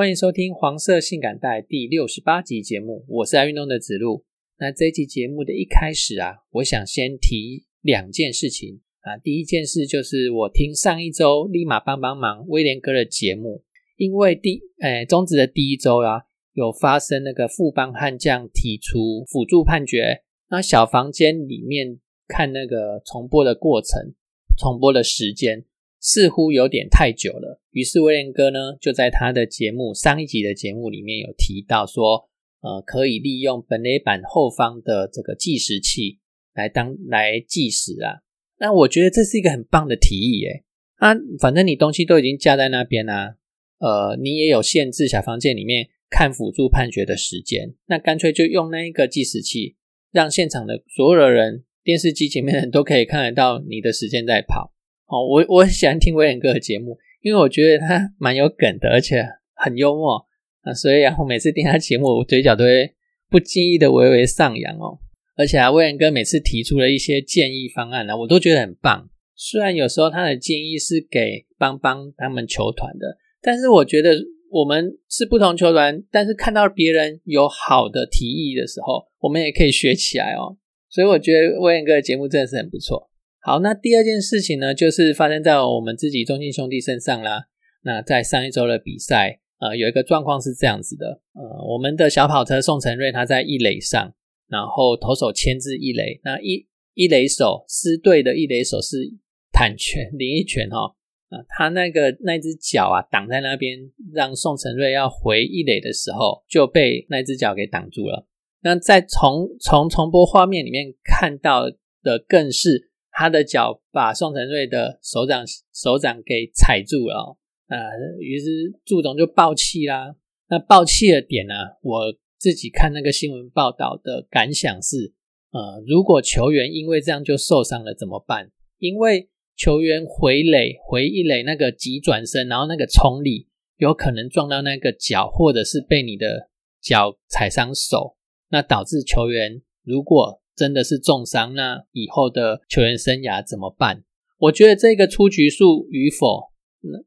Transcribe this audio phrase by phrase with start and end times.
[0.00, 4.24] 欢迎收听黄色性感带第六十八集节目，我是爱运动的子路。
[4.58, 9.18] 那这一集节目的一开始啊，我想先提两件事情啊。
[9.18, 13.62] 第一件事就是我听上一周立马帮帮忙威廉哥的节目，
[13.98, 16.22] 因为第诶中止的第一周啊，
[16.54, 24.14] 有发生那个富邦悍将提出辅助判决，那小房间里面看那个重播的过程，
[24.56, 25.66] 重播的时间。
[26.00, 32.28] 似乎有点太久了，于是威廉哥呢就在他的节目上一集的节目里面有提到说，
[32.62, 36.18] 呃，可以利用本垒板后方的这个计时器
[36.54, 38.22] 来当来计时啊。
[38.58, 40.64] 那我觉得这是一个很棒的提议耶。
[40.96, 43.36] 啊，反正你东西都已经架在那边啦，
[43.78, 49.76] 呃，你也有限制小房间里面看辅助判决的时间，那干脆就用那一个计时器，
[50.12, 54.74] 让现场的所有的人、电视机前面的人都可以看得到你的时间在跑。
[55.10, 60.24] 哦，我我很喜欢听威廉哥的节目，因为我觉得他蛮有梗的，而且很幽默
[60.62, 62.94] 啊，所以啊，我每次听他节目，我嘴角都会
[63.28, 64.98] 不经意的微微上扬哦。
[65.36, 69.10] 而且啊，威廉哥每次提出了一些建议方案呢，我都觉得很棒。
[69.34, 74.14] 虽然有时候他的建议是给帮帮他们球团的，但是我觉得
[74.50, 80.56] 我们是不同球团，但是看到别人有好的提议的时候，我们也可以学起来哦。
[80.88, 83.09] 所以我觉得威廉哥的节目真的是很不错。
[83.42, 87.46] 好，那第二件事情呢，就是发生在我们自己中信兄弟身上啦。
[87.82, 94.12] 那在上一周的比赛，呃，有一个状况是这样子的，呃，我们的小跑车宋承瑞他在一垒上，
[94.46, 99.10] 然后投手牵制一垒，那一一垒手狮队的一垒手是
[99.50, 100.94] 坦拳林一拳哈，
[101.30, 103.78] 啊，他那个那只脚啊挡在那边，
[104.12, 108.26] 让宋承瑞要回一垒的时候就被那只脚给挡住了。
[108.60, 111.70] 那在从从重播画面里面看到
[112.02, 112.89] 的更是。
[113.20, 115.44] 他的脚把宋承瑞的手掌
[115.74, 117.36] 手掌给踩住了，
[117.66, 117.76] 啊，
[118.18, 120.16] 于是祝总就爆气啦。
[120.48, 125.12] 那爆气的点呢，我自己看那个新闻报道的感想是，
[125.50, 128.50] 呃，如果球员因为这样就受伤了怎么办？
[128.78, 136.48] 因为球员回垒回一垒那个急转身，然后那个冲力有可能撞到那个脚，或者是被你的
[136.80, 138.16] 脚踩伤手，
[138.48, 140.39] 那导致球员如果。
[140.60, 144.04] 真的是重伤，那以后的球员生涯怎么办？
[144.36, 146.50] 我觉得这个出局数与否，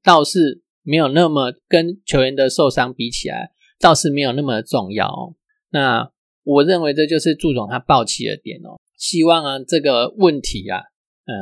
[0.02, 5.08] 倒是没有那么跟球员的受伤比起来，倒是没有那么重要。
[5.08, 5.36] 哦
[5.70, 6.12] 那
[6.44, 8.82] 我认为这就是祝总他暴气的点哦。
[8.98, 10.80] 希望啊这个问题啊，
[11.26, 11.34] 呃，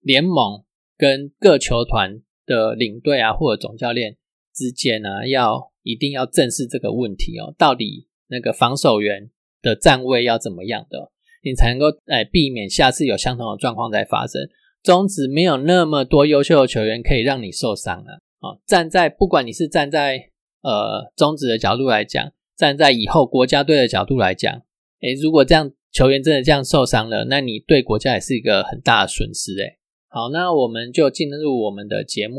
[0.00, 0.64] 联盟
[0.96, 4.16] 跟各球团的领队啊或者总教练
[4.54, 7.54] 之间呢，要一定要正视这个问题哦。
[7.58, 9.30] 到底那个防守员
[9.60, 11.12] 的站位要怎么样的？
[11.42, 14.42] 你才能够哎避免下次有相同的状况再发生。
[14.82, 18.14] 中职没有那么多优秀的球员可以让你受伤啊！
[18.38, 20.30] 啊，站在不管你是站在
[20.62, 24.54] 呃中职的角度来讲，站在以后国家队的角度来讲，
[25.00, 29.78] 哎，如果这样球员真的这样受伤了，那你对国家也是一个很大的损失哎。
[30.08, 32.38] 好，那我们就进入我们的节目。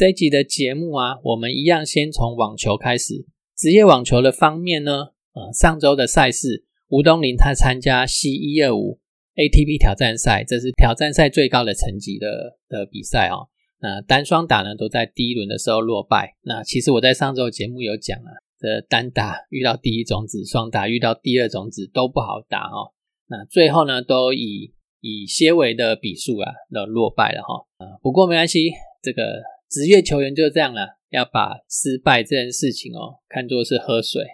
[0.00, 3.26] 这一集的节目啊，我们一样先从网球开始。
[3.54, 8.98] 职业网球的方面呢，呃，上周的赛事，吴东林他参加 C 一二五
[9.34, 13.48] ATP 挑战赛，这是挑战赛最高的层级的的比赛哦。
[13.82, 16.34] 那单双打呢，都在第一轮的时候落败。
[16.44, 22.94] 那其实我在上周节目有讲啊，这单打遇到第一种子，双打遇到第二种子都不好打哦。
[23.28, 24.72] 那最后呢，都以
[25.02, 27.66] 以些微的比数啊，那落败了哈。
[28.00, 28.70] 不过没关系，
[29.02, 29.42] 这个。
[29.70, 34.24] 职业球员就是这样了，要把失败这件事情哦看作是喝水，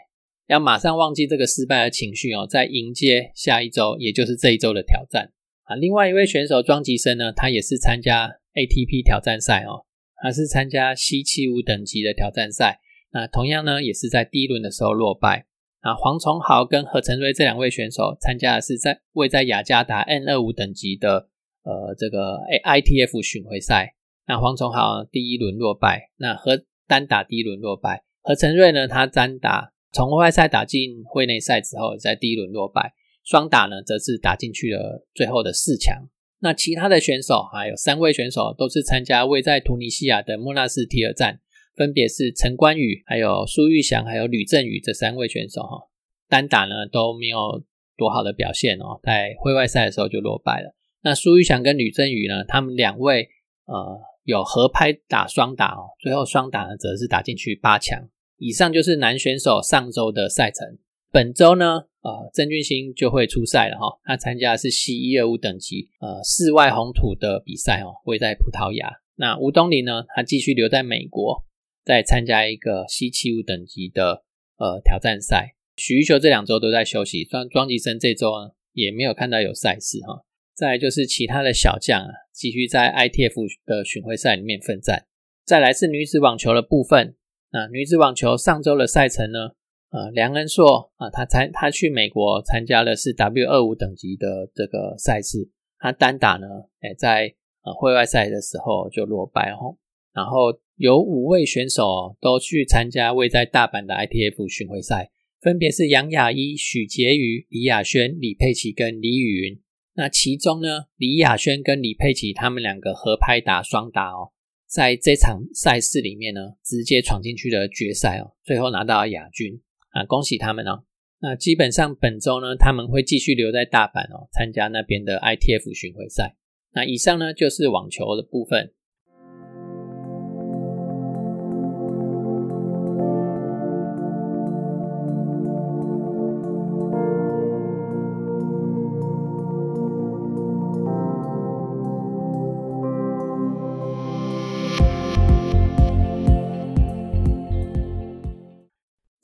[0.47, 5.33] 要马上忘记这个失败的情绪哦，在迎接下一周，也就是这一周的挑战
[5.65, 5.77] 啊。
[5.77, 9.85] 另外一位选手庄吉生呢，他也是参加 ATP 挑战赛哦，
[10.23, 12.81] 他是参加 C 七五等级的挑战赛，
[13.13, 15.45] 那同样呢，也是在第一轮的时候落败
[15.81, 15.95] 啊。
[15.95, 21.29] 黄崇豪跟何成瑞这两位选手参加的是在位在雅加达 N 二五等级的
[21.63, 23.96] 呃这个 ITF 巡回赛。
[24.27, 28.89] 那黄崇豪第一轮落败，那和单打第一轮落败，何成瑞呢？
[28.89, 32.93] 他单打从外赛打进会内赛之后，在第一轮落败，
[33.25, 36.09] 双打呢则是打进去了最后的四强。
[36.41, 41.41] 那其他的选手还有三位选手都是参加位在突尼西亚的莫纳斯提尔站，
[41.75, 45.89] 分别是陈冠宇、还有苏玉祥、还有吕振宇这三位选手哈。
[46.29, 47.65] 单打呢都没有
[47.97, 50.75] 多好的表现哦，在会外赛的时候就落败了。
[51.03, 53.29] 那苏玉祥跟吕振宇呢，他们两位
[53.67, 58.09] 呃有合拍打双打哦，最后双打呢则是打进去八强。
[58.39, 60.79] 以上就是男选手上周的赛程。
[61.13, 63.87] 本周呢，呃，郑俊兴就会出赛了哈。
[64.03, 68.91] 他参加的是 C 一二五等级呃室外红土的比赛哦，会在葡萄牙。
[69.15, 71.45] 那吴东林呢，他继续留在美国，
[71.85, 74.25] 再参加一个 C 七五等级的
[74.59, 75.55] 呃挑战赛。
[75.77, 80.25] 许玉球这两周都在休息，庄庄吉生这周呢也没有看到有赛事哈。
[80.57, 85.05] 再就是其他的小将啊，继续在 ITF 的巡回赛里面奋战。
[85.45, 87.15] 再来是女子网球的部分，
[87.53, 89.51] 那女子网球上周的赛程呢？
[89.91, 96.47] 呃，梁恩硕啊，他参他去美国参加的是 W 二五等级的这个赛事，他单打呢，
[96.81, 99.77] 哎，在呃会外赛的时候就落败哦。
[100.15, 105.11] 然后有五位选手都去参加位在大阪的 ITF 巡回赛，
[105.43, 109.61] 分别是杨雅一、许婕妤、李雅轩、李佩琪跟李雨云。
[109.97, 114.31] 那其中呢，李雅轩跟李佩琪他们两个合拍打双打哦，
[114.67, 119.61] 在这场赛事里面呢，直接闯进去了决赛哦，最后拿到了亚军。
[119.91, 120.85] 啊，恭喜他们哦！
[121.21, 126.37] 那基本上本周呢，他们会继续留在大阪哦，参加那边的 ITF 巡回赛。
[126.75, 128.75] 那以上呢就是网球的部分。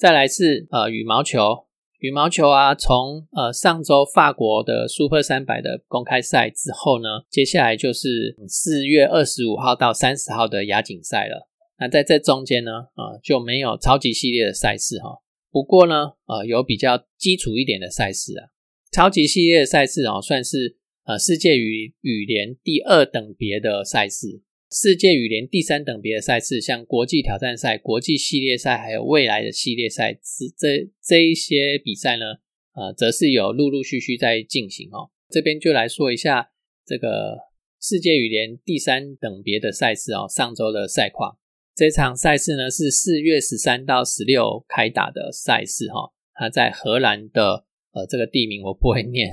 [0.03, 1.69] 再来是呃羽毛球，
[2.01, 11.49] 羽毛球啊，从呃上周法国的 Super 三百的公开赛之后呢，接下来就是四月二十五号到三十号的亚锦赛了。
[11.79, 15.21] 那在这中间呢，啊就没有超级系列的赛事哈。
[15.53, 18.51] 不过呢，呃有比较基础一点的赛事啊，
[18.91, 24.43] 超级系列的赛事哦，算是呃世界羽羽联第二等别的赛事。
[24.73, 30.19] 世界羽联第三等别的赛事，像国际挑战赛、国际系列赛，还有未来的系列赛，
[30.59, 32.25] 这这一些比赛呢，
[32.75, 35.11] 呃，则是有陆陆续续在进行哦。
[35.29, 36.53] 这边就来说一下
[36.87, 37.37] 这个
[37.83, 41.37] 世界羽联第三等别的赛事哦，上周的赛况。
[41.75, 49.31] 这场赛事呢是四月十三到十六开打的赛事哈，它在荷兰的呃这个地名我不会念，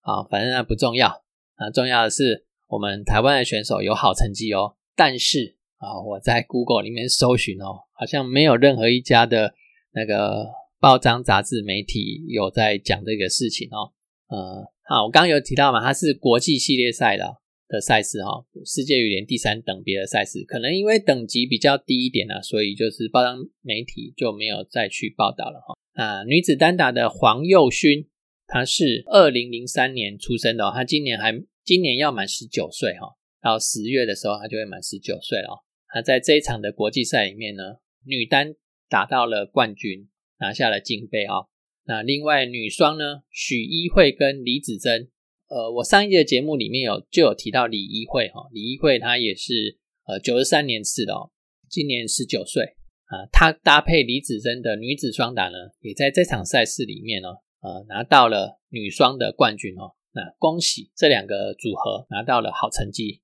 [0.00, 1.22] 好，反正那不重要
[1.54, 4.74] 啊，重要的是我们台湾的选手有好成绩哦。
[4.96, 9.54] 但是啊，我在 Google 里面搜寻哦，好像没有任何一家的
[9.92, 10.46] 那个
[10.78, 13.92] 报章杂志媒体有在讲这个事情哦。
[14.28, 25.74] 呃，好，我刚刚有提到嘛，它是国际系列赛的的赛事哈，世界羽联第三等别的赛事，可能因为等级比较低一点啊，所以就是报章媒体就没有再去报道了哈。
[25.94, 28.06] 啊，女子单打的黄佑勋，
[28.46, 33.16] 她是二零零三年出生的，她今年还今年要满十九岁哈。
[33.42, 35.64] 到十月的时候，她就会满十九岁了。
[35.92, 37.62] 他在这一场的国际赛里面呢，
[38.04, 38.54] 女单
[38.88, 40.08] 打到了冠军，
[40.38, 41.50] 拿下了金杯啊。
[41.84, 45.10] 那另外女双呢，许一慧跟李子珍，
[45.48, 51.32] 呃，我上一节节目里面有就有提到李一慧哈，李一慧她也是呃九十三年次的哦，
[51.68, 52.76] 今年十九岁
[53.06, 53.26] 啊。
[53.32, 57.28] 她搭配李子珍的女子双打呢，也在这场赛事里面呢，
[57.62, 59.96] 呃，拿到了女双的冠军哦。
[60.12, 63.22] 那恭喜这两个组合拿到了好成绩。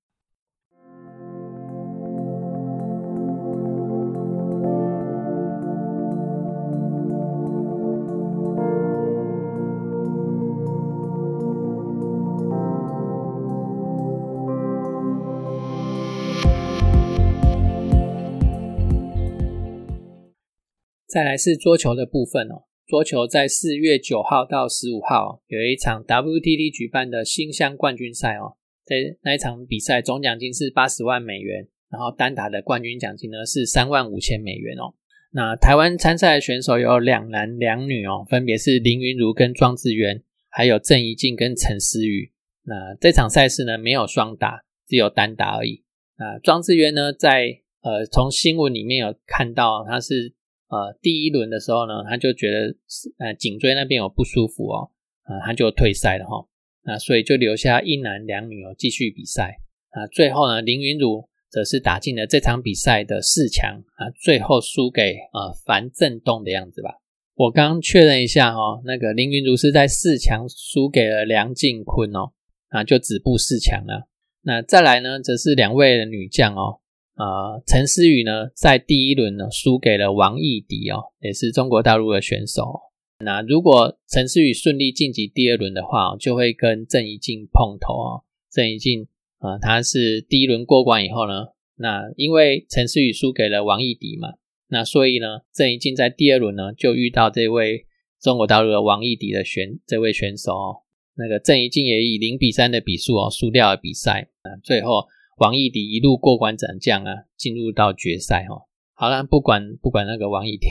[21.07, 34.95] 再来是桌球的部分哦，桌球在四月九号到十五号有一场 WTT 举办的新乡冠军赛哦，在那一场比赛总奖金是八十万美元，然后单打的冠军奖金呢是三万五千美元哦。
[35.31, 42.33] 那台湾参赛的选手有两男两女哦，分别是林云如跟庄智渊，还有郑怡静跟陈思雨。
[42.63, 45.85] 那这场赛事呢没有双打，只有单打而已。
[46.17, 50.33] 那庄智渊呢，在呃从新闻里面有看到他是。
[50.69, 52.75] 呃，第一轮的时候呢，他就觉得
[53.19, 54.91] 呃颈椎那边有不舒服哦，
[55.23, 56.45] 啊，他就退赛了哈，
[56.83, 59.59] 那所以就留下一男两女哦继续比赛
[59.91, 60.05] 啊。
[60.07, 66.99] 最后呢，林云儒则是打进了这场比赛的四强啊，最后输给呃樊振东的样子吧。
[67.35, 72.33] 我刚确认一下哈，那个林云儒是在四强输给了梁靖昆哦，
[72.69, 74.09] 啊，就止步四强了。
[74.41, 76.79] 那再来呢，则是两位女将哦，
[77.17, 82.81] 呃，陈思雨呢，在第一轮呢输给了王艺迪哦，也是中国大陆的选手。
[83.25, 88.23] 那如果陈思雨顺利晋级第二轮的话，就会跟郑怡静碰头哦。
[88.51, 89.07] 郑怡静
[89.39, 91.47] 啊，她是第一轮过关以后呢，
[91.77, 94.33] 那因为陈思雨输给了王艺迪嘛，
[94.67, 97.87] 那所以呢，郑怡静在第二轮呢就遇到这位
[98.21, 100.75] 中国大陆的王艺迪的选这位选手哦。
[101.15, 105.07] 那个郑怡静也以零比三的比数哦输掉了比赛啊，最后
[105.37, 108.67] 王艺迪一路过关斩将啊，进入到决赛哦。
[108.93, 110.67] 好了，不管不管那个王艺迪，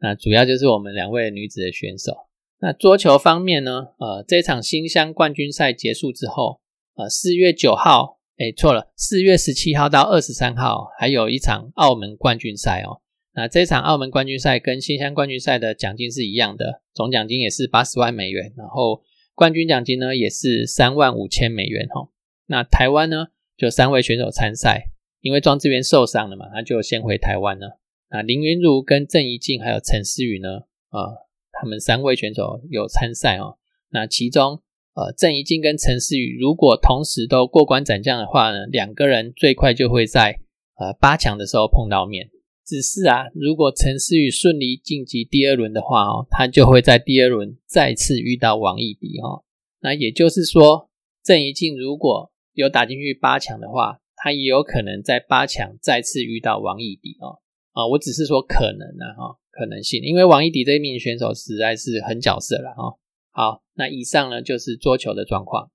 [0.00, 2.12] 那主要就是我们两位女子的选手。
[2.60, 6.60] 那桌球方面呢，呃，这场新乡冠军赛结束之后，
[6.96, 13.00] 呃，四月九号，哎，错了，四月十七号到二十三号还有一场澳门冠军赛哦。
[13.34, 19.02] 那这场澳门冠军赛跟新乡冠军赛的奖金是一样的，总奖金也是八十万美元，然后。
[19.34, 22.08] 冠军奖金呢也是三万五千美元哈。
[22.46, 23.28] 那台湾呢
[23.58, 24.84] 就三位选手参赛，
[25.20, 27.80] 因为庄智渊受伤了嘛，他就先回台湾了。
[28.10, 30.48] 那林云如跟郑怡静还有陈思雨呢，
[30.90, 33.58] 呃，他们三位选手有参赛哦。
[33.90, 34.62] 那其中
[34.94, 40.38] 呃郑怡静跟陈思雨如果同时都过关斩将的话呢，两个人最快就会在
[40.78, 42.30] 呃八强的时候碰到面。
[42.64, 49.42] 只是啊，如果陈思雨顺利晋级第二轮的话哦，他就会在第二轮再次遇到王艺迪哦。
[49.80, 50.90] 那也就是说，
[51.24, 57.38] 郑怡静如果有打进去八强的话，他也有可能在八强再次遇到王艺迪哦。
[57.70, 62.98] 啊，我只是说可能啊哈，可能性，因为王艺迪这一名选手实在是很角色了哦。
[63.30, 65.70] 好，那以上呢就是桌球的状况。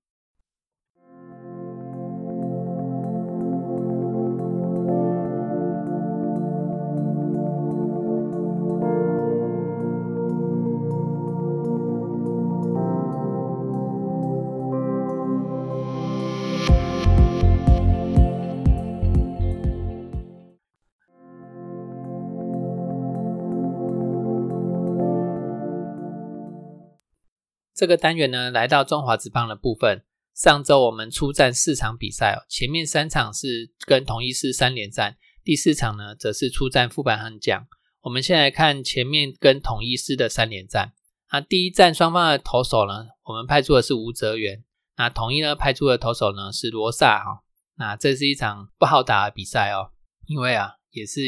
[27.74, 30.04] 这个单元呢，来到中华职棒的部分。
[30.32, 37.66] 上周我们出战四场比赛哦，前面三场是跟同一师三连战，第四场呢则是出战副班悍将。
[38.02, 40.92] 我们先来看前面跟统一师的三连战。
[41.30, 44.64] 那第一战双方的投手呢，我们派出的是吴泽源，
[44.96, 47.42] 那统一呢派出的投手呢是罗萨哈。
[47.76, 49.92] 那这是一场不好打的比赛哦，
[50.26, 51.20] 因为啊也是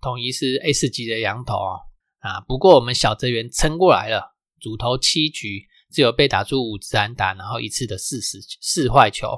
[0.00, 1.80] 统一师 S 级的羊头哦
[2.18, 2.40] 啊。
[2.40, 5.67] 不过我们小泽源撑过来了，主投七局。
[5.90, 9.28] 只有被打出五支安打，然后一次的四十四坏球，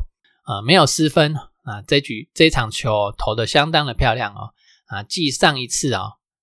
[0.47, 1.83] 呃，没有失分啊。
[1.87, 4.53] 这局这场球投的相当的漂亮哦，
[4.87, 6.03] 啊，继上一次啊，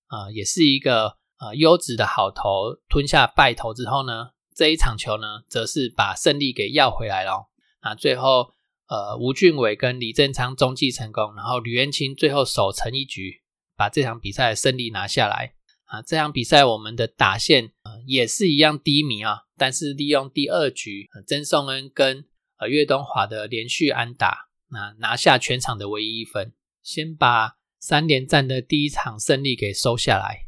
[0.09, 7.49] 呃，也是一个呃优质的好投，吞下败投之后呢，这一场球呢，则是把胜利给要回来了。
[7.79, 8.51] 啊，最后
[8.87, 13.41] 呃，吴俊伟跟李正昌中继成功，然后吕元清最后守成一局，
[13.75, 15.53] 把这场比赛的胜利拿下来。
[15.85, 17.71] 啊，这场比赛我们的打线
[18.07, 22.23] 也是一样低迷啊，但是利用第二局曾颂恩跟
[22.57, 30.47] 呃岳东华的连续安打，那拿下全场的唯一一分，先把三连战的第一场胜利给收下来。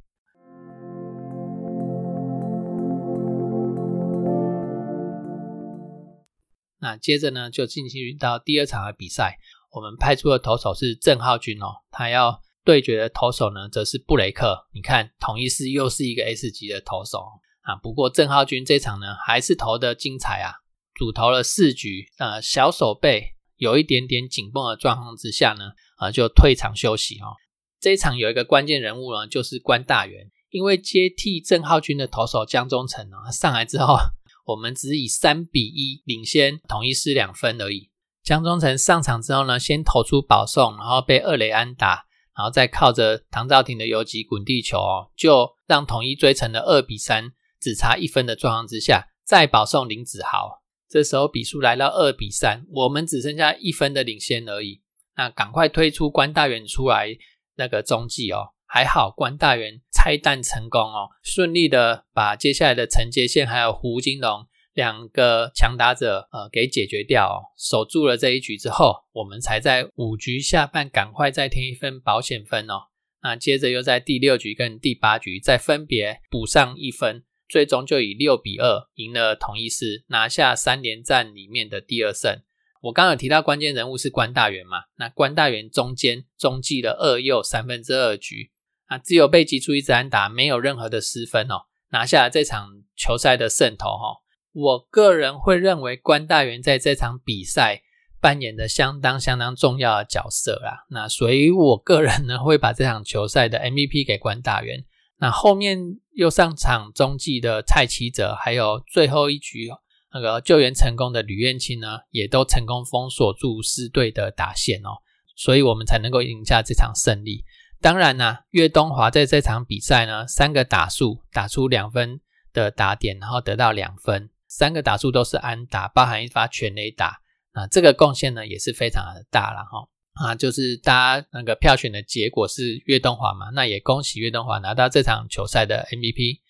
[6.80, 9.38] 那接着呢，就进行到第二场的比赛，
[9.74, 12.42] 我们派出的投手是郑浩君哦，他要。
[12.66, 14.68] 对决的投手呢，则是布雷克。
[14.74, 17.26] 你看，同一师又是一个 S 级的投手
[17.62, 17.76] 啊。
[17.76, 20.54] 不过郑浩君这场呢，还是投的精彩啊，
[20.94, 27.36] 主投了四局，呃，小手背有一点点紧绷的状况之下呢，啊，就退场休息哦。
[27.80, 33.98] 这一场有一个关键人物呢，就是关大元，因为接替郑浩君的投手江中诚呢，上来之后，
[34.46, 37.90] 我们只以三比一领先统一师两分而已。
[38.24, 42.06] 江中诚上场之后呢，先投出保送，然后被二雷安打。
[42.36, 50.62] 然后再靠着唐兆廷的游击滚地球哦，就让统一追成了二比三，只差一分的状况之下，再保送林子豪。
[50.90, 54.82] 这时候比数来到二比三，我们只剩下一分的领先而已。
[55.16, 57.18] 那赶快推出关大元出来
[57.56, 64.48] 那个中继哦，还好关大元拆弹成功哦，顺利的把接下来的陈杰宪还有胡金龙。
[64.74, 72.84] 两个强打者，呃，给解决掉，哦守住了这一局之后，我们才在五局下半赶快再添一分保险分哦。
[73.22, 82.42] 那接着又在第六局跟第八局再分别补上一分，最终就以六比二赢了同一师，拿下三连战里面的第二胜。
[82.82, 84.84] 我刚有提到关键人物是关大元嘛？
[84.98, 88.52] 那关大元中间中继了二又三分之二局，
[88.86, 94.22] 啊，只有被击出一支安打，没有任何的失分哦，拿下了这场球赛的胜投哈。
[94.54, 97.82] 我个人会认为关大元在这场比赛
[98.22, 100.86] 扮演的相当相当重要的角色啦。
[100.90, 104.86] 那所以我个人呢会把这场球赛的 MVP 给关大元。
[105.20, 105.78] 那后面
[106.14, 109.70] 又上场中继的蔡奇哲，还有最后一局
[110.14, 115.04] 那个救援成功的吕彦青呢，也都成功封锁住狮队的打线哦，
[115.36, 117.44] 所以我们才能够赢下这场胜利。
[117.82, 122.22] 当然呢，岳东华在这场比赛呢，三个打数打出两分
[122.52, 127.22] 的打点，然后得到两分，三个打数都是安打，包含一发全垒打，
[127.52, 129.88] 啊，这个贡献呢也是非常的大了哈。
[130.20, 136.42] 啊，就是大家那个票选的结果是岳东华嘛，那也恭喜岳东华拿到这场球赛的 MVP。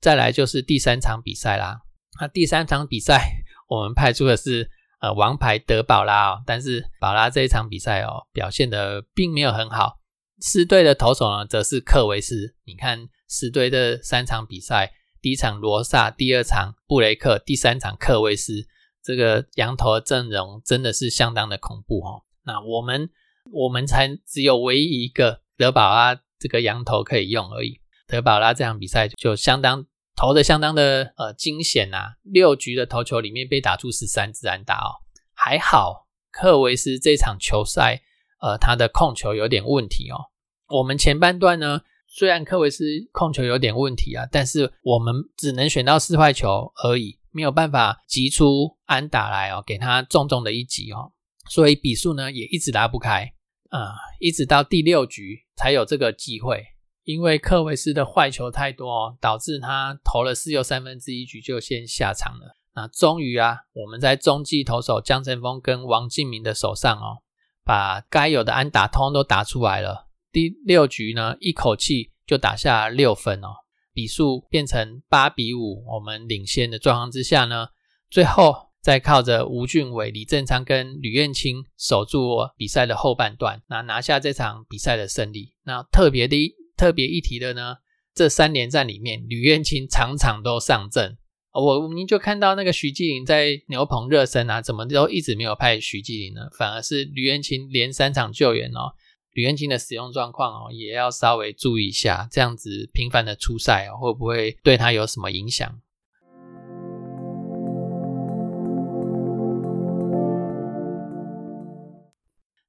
[0.00, 1.82] 再来就是第三场比赛啦，
[2.20, 4.68] 那第三场比赛我们派出的是
[5.00, 10.00] 呃王牌德保拉哦，但是宝拉这一场比赛哦表现的并没有很好，
[10.40, 14.92] 四队的投手呢则是克维斯，你看四队的三场比赛。
[15.24, 18.66] 第一场罗萨，第二场布雷克，第三场克维斯，
[19.02, 22.24] 这个羊头的阵容真的是相当的恐怖哦。
[22.44, 23.08] 那我们
[23.50, 27.80] 我们才只有唯一一个德保拉这个羊头可以用而已。
[28.06, 35.00] 德保拉这场比赛就相当投的相当的呃惊险呐，六局的投球里面被打出十三支安打哦。
[35.32, 38.02] 还好克维斯这场球赛
[38.42, 40.26] 呃他的控球有点问题哦。
[40.68, 41.80] 我们前半段呢。
[42.16, 51.10] 虽然科维斯控球有点问题啊，但是我们只能选到四坏球而已，没有办法击出安打来哦，给他重重的一击哦，
[51.50, 53.32] 所以比数呢也一直拉不开
[53.70, 56.64] 啊，一直到第六局才有这个机会，
[57.02, 62.56] 因为科维斯的坏球太多哦，导致他投了四又三分之一局就先下场了。
[62.76, 67.22] 那终于啊，我们在中继投手江晨峰跟王敬明的手上哦，
[67.64, 70.03] 把该有的安打通都打出来了。
[70.34, 73.54] 第六局呢，一口气就打下六分哦，
[73.92, 77.68] 比数变成八比五，我们领先的状况之下呢，
[78.10, 85.52] 最后再靠着吴俊伟、李正昌跟吕彦青守住比赛的后半段，那拿下这场比赛的胜利。
[85.62, 87.76] 那特别的特别一提的呢，
[88.12, 91.16] 这三连战里面，吕彦青场场都上阵。
[91.52, 96.40] 我您就看到那个徐继林在牛棚热身啊，怎么都一直没有派徐继林呢？
[96.58, 98.90] 反而是吕彦青连三场救援哦。
[99.34, 105.80] 吕彦青的使用状况哦，也要稍微注意一下，这样子频繁的出赛哦，会不会对他有什么影响？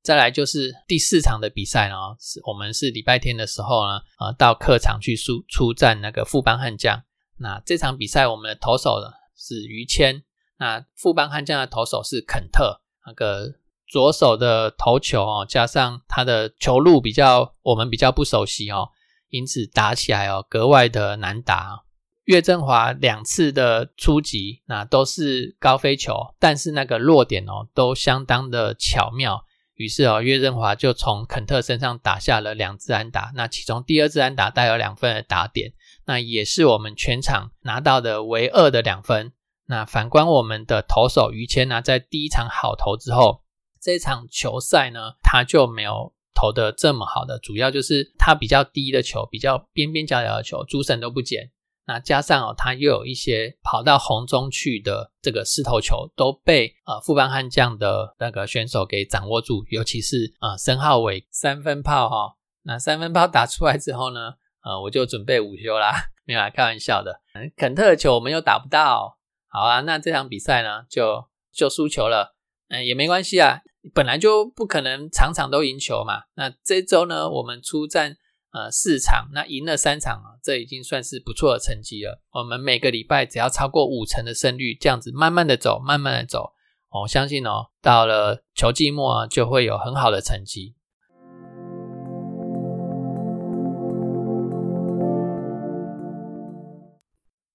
[0.01, 7.03] 再来就是第四场的比赛呢，是我们是礼拜天的时候呢，呃，到客场去出出战那个富邦悍将。
[7.37, 10.23] 那这场比赛我们的投手呢是于谦，
[10.57, 13.53] 那富邦悍将的投手是肯特，那个。
[13.87, 18.89] 左手的投球哦，加上他的球路比较我们比较不熟悉哦，
[19.29, 21.83] 因此打起来哦格外的难打。
[22.23, 29.43] 岳振华两次的出击，那都是高飞球，但是那个落点哦都相当的巧妙。
[29.75, 35.73] 于是哦，岳振华就从肯特身上打下了两支安打，那其中第二支安打带有两分的打点，
[36.07, 39.33] 那也是我们全场拿到的唯二的两分。
[39.67, 43.44] 那反观我们的投手于谦呢，在第一场好投之后。
[43.81, 51.51] 这场球赛呢，他就没有投的这么好的，主要就是他比较低的球，比较边边角角的球，主审都不捡。
[51.87, 64.33] 那加上哦，他又有一些跑到红中去的这个失投球，都被呃富邦悍将的那个选手给掌握住，尤其是呃申浩伟三分炮哈，那三分炮打出来之后呢，
[64.63, 65.93] 呃我就准备午休啦，
[66.25, 67.21] 没有啦开玩笑的。
[67.55, 72.34] 肯特的球我们又打不到，好啊，那这场比赛呢就就输球了，
[72.69, 73.61] 嗯也没关系啊。
[73.93, 76.23] 本来就不可能场场都赢球嘛。
[76.35, 78.17] 那这周呢，我们出战
[78.51, 82.19] 呃四场，那赢了三场啊，这已经算是不错的成绩了。
[82.31, 86.53] 我们每个礼拜只要超过五成的胜率，这样子慢慢的走，慢慢的走，
[86.89, 90.73] 我相信哦，到了球季末就会有很好的成绩。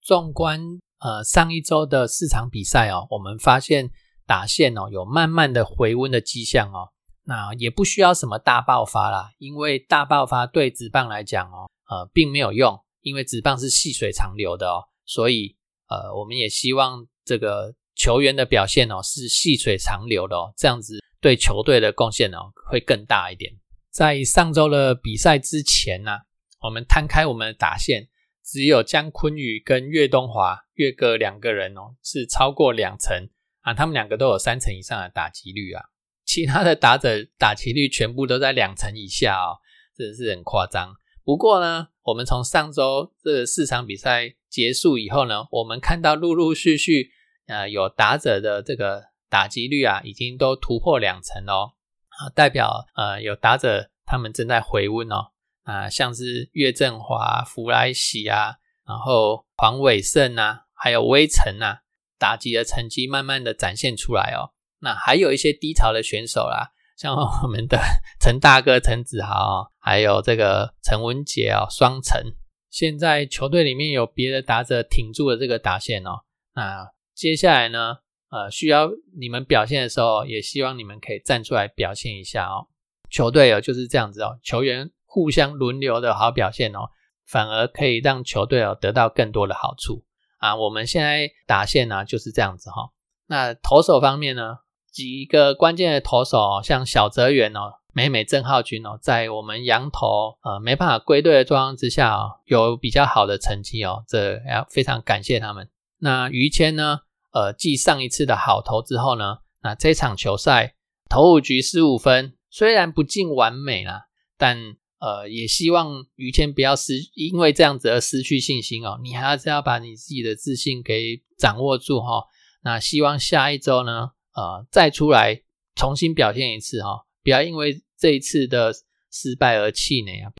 [0.00, 0.60] 纵观
[1.00, 3.90] 呃上一周的四场比赛哦，我们发现。
[4.30, 6.90] 打线哦，有慢慢的回温的迹象哦，
[7.24, 15.56] 那也不需要什么大爆发啦，因为大爆发对直棒来讲哦，呃，并没有用，因为直棒是细水长流的哦，所以
[15.88, 23.52] 呃，我们也希望这个球员的表现哦是细水长流的哦，这样子对球队的贡献哦会更大一点。
[23.90, 26.12] 在上周的比赛之前呢，
[26.60, 28.08] 我们摊开我们的打线，
[28.44, 33.28] 只有江坤宇跟岳东华岳哥两个人哦是超过两成。
[33.62, 35.84] 啊，他们两个都有三成以上的打击率啊，
[36.24, 39.58] 其他的打者打击率全部都在两成以下哦，
[39.96, 40.94] 真的是很夸张。
[41.24, 47.10] 不过呢，我们从上周这四场比赛结束以后呢，我们看到陆陆续续
[47.46, 51.72] 呃有打者的这个打击率啊，已经都突破两成哦，
[52.08, 55.30] 啊，代表呃有打者他们正在回温哦，
[55.62, 61.82] 啊，像是岳振华、弗莱喜啊，然后黄伟胜啊，还有威城啊，
[62.20, 64.52] 打击的成绩慢慢的展现出来哦。
[64.78, 66.70] 那还有一些低潮的选手啦。
[66.96, 67.78] 像我们的
[68.20, 72.22] 陈大哥陈子豪，还有这个陈文杰哦，双陈，
[72.68, 76.24] 现在球队里面有别的打者挺住了这个打线哦。
[76.54, 77.96] 那接下来呢，
[78.28, 82.68] 呃，需要你们表现的时候，也希望你们可以站出来表现一下哦。
[83.10, 86.90] 球队哦就是这样子哦，球员互相轮流的好表现哦，
[87.26, 90.04] 反而可以让球队哦得到更多的好处
[90.40, 90.56] 啊。
[90.56, 92.90] 我们现在打线呢就是这样子哈。
[93.28, 94.58] 那投手方面呢？
[94.92, 105.70] 几个关键的投手，像小泽元哦、美美郑浩君哦，在我们羊头呃没办法归队的状况之下哦，有比较好的成绩哦，这要非常感谢他们。
[105.98, 110.74] 那于谦呢，呃，继上一次的好投之后呢，那这场球赛
[111.08, 114.58] 投五局十五分，虽然不尽完美啦，但
[115.00, 122.24] 呃也希望于谦不要失因为这样子而失去信心哦，你还是要把你自己的自信给掌握住哈。
[122.62, 124.12] 那希望下一周呢。
[124.32, 125.42] 呃，再出来
[125.74, 128.72] 重新表现一次哈，不要因为这一次的
[129.10, 130.30] 失败而气馁啊。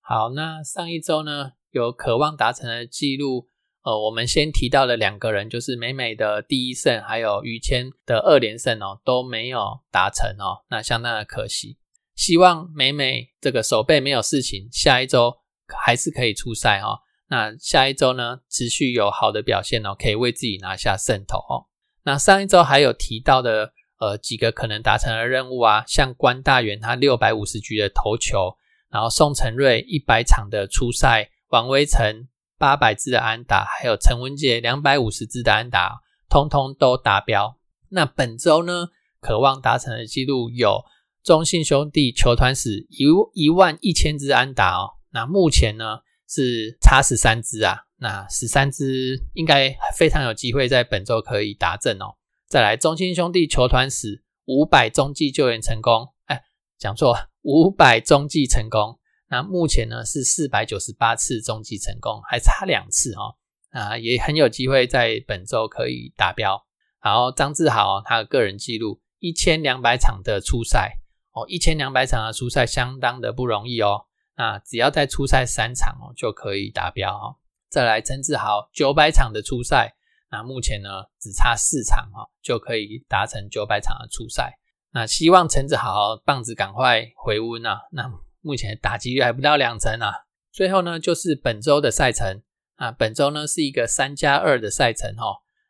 [0.00, 3.46] 好，那上一周呢，有渴望达成的记录，
[3.84, 11.78] 呃，我们先提到的两个人，就是美美的第一胜，还有于谦的二连胜哦，都没有达成哦，那相当的可惜。
[12.14, 15.38] 希望美美这个手背没有事情，下一周。
[15.74, 21.64] 还是可以出赛哈，那下一周呢，持续有好的表现哦，可以为自己拿下胜投哦。
[22.02, 28.54] 那上一周还有提到的呃几个可能达成的任务啊，像关大元他六百五十局的投球，
[28.90, 32.28] 然后宋承瑞一百场的出赛，王威成
[32.62, 37.58] 八百支的安打，还有陈文杰两百五十支的安打，通通都达标。
[37.88, 40.84] 那本周呢，渴望达成的记录有
[41.24, 44.90] 中信兄弟球团史一一万一千支安打哦。
[45.10, 52.14] 那目前呢是差十三支啊，那十三支应该非常有机会在本周可以达阵哦。
[52.46, 56.44] 再来，中信兄弟球团史五百中继救援成功，哎，
[56.78, 59.00] 讲错，五百中继成功。
[59.32, 63.34] 那目前呢是四百九十八次中继成功，还差两次哦，
[63.70, 66.62] 啊，也很有机会在本周可以达标。
[67.00, 70.98] 然后张志豪他的个人记录一千两百场的初赛
[71.32, 74.04] 哦，一千两百场的初赛相当的不容易哦。
[74.36, 77.36] 那只要再初赛三场哦，就可以达标哦。
[77.70, 79.94] 再来陈志豪九百场的初赛，
[80.30, 84.58] 那目前呢只差四场哈，就可以达成九百场的初赛。
[84.92, 87.80] 那希望陈志豪棒子赶快回温啊。
[87.92, 88.12] 那
[88.42, 90.12] 目前打击率还不到两成啊。
[90.52, 92.42] 最后呢就是本周的赛程
[92.76, 95.24] 啊，本周呢是一个三加二的赛程哈。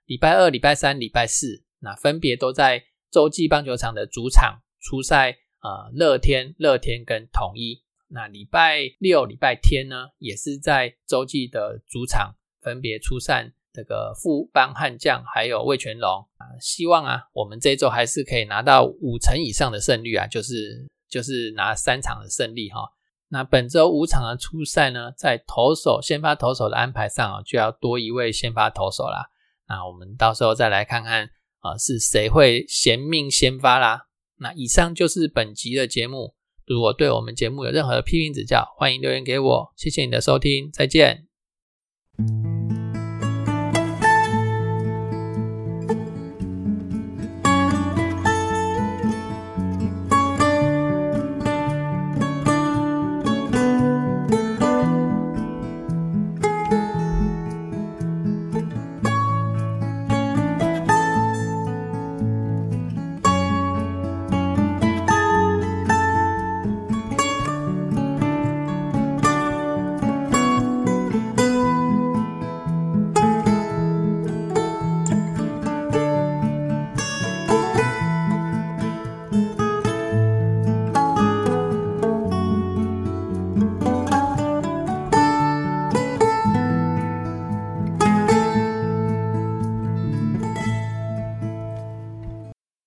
[0.06, 7.82] 礼拜二、礼拜三、礼拜四，那分别都在洲际棒球场的主场出赛啊，乐天、乐天跟统一。
[8.08, 22.80] 那礼拜六、礼拜天呢，也是在洲际的主场分别出战这个富邦悍将还有魏全龙啊，希望啊，我们这周还是可以拿到五成以上的胜率啊，就是就是拿三场的胜利哈。
[23.28, 29.26] 那本周五场的初赛呢，在投手先发投手的安排上啊，就要多一位先发投手啦。
[29.68, 31.28] 那我们到时候再来看看
[31.60, 34.06] 啊，是谁会嫌命先发啦。
[34.38, 36.34] 那以上就是本集的节目。
[36.64, 39.72] 如果对我们节目有任何的批评指教，欢迎留言给我。
[39.76, 41.26] 谢谢你的收听，再见。